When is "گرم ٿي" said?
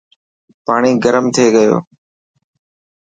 1.03-1.45